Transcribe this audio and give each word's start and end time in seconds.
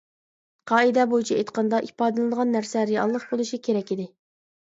قائىدە 0.69 1.03
بويىچە 1.09 1.35
ئېيتقاندا، 1.41 1.81
ئىپادىلىنىدىغان 1.87 2.51
نەرسە 2.57 2.85
رېئاللىق 2.93 3.27
بولۇشى 3.35 3.59
كېرەك 3.69 3.93
ئىدى. 3.97 4.09